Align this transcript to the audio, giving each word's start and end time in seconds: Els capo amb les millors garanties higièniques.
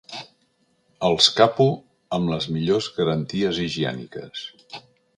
Els 1.09 1.27
capo 1.41 1.69
amb 2.19 2.33
les 2.33 2.49
millors 2.57 2.91
garanties 2.99 3.63
higièniques. 3.67 4.51